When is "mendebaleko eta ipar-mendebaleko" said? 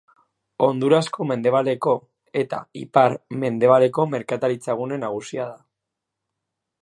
1.31-4.07